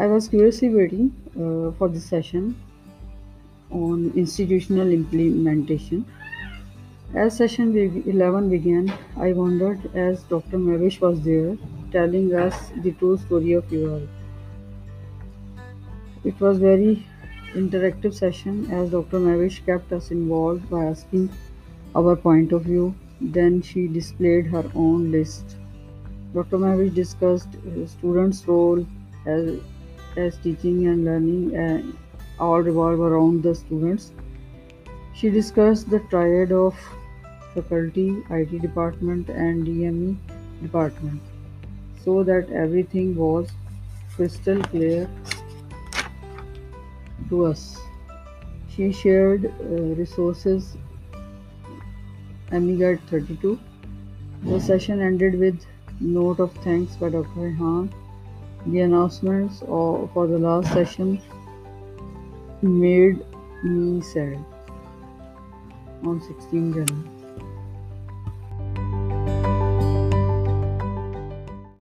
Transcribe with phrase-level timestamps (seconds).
[0.00, 2.54] I was curiously waiting uh, for this session
[3.70, 6.06] on institutional implementation.
[7.14, 10.58] As session be- 11 began, I wondered as Dr.
[10.58, 11.56] Mavish was there
[11.90, 14.06] telling us the true story of UL.
[16.24, 17.04] It was very
[17.54, 19.18] interactive session as Dr.
[19.18, 21.28] Mavish kept us involved by asking
[21.96, 22.94] our point of view.
[23.20, 25.56] Then she displayed her own list.
[26.34, 26.58] Dr.
[26.58, 28.86] Mavish discussed uh, students' role
[29.26, 29.58] as,
[30.18, 31.96] as teaching and learning and
[32.38, 34.12] all revolve around the students.
[35.14, 36.76] She discussed the triad of
[37.54, 40.16] faculty, IT department and DME
[40.62, 41.20] department
[42.04, 43.48] so that everything was
[44.14, 45.08] crystal clear
[47.28, 47.78] to us.
[48.74, 50.76] She shared uh, resources
[52.52, 53.58] AMEE Guide 32.
[54.44, 55.64] The session ended with
[56.00, 57.28] note of thanks by Dr.
[57.36, 57.92] Rehan.
[58.66, 61.22] The announcements for the last session
[62.60, 63.24] made
[63.62, 64.44] me sad
[66.04, 67.17] on 16 January.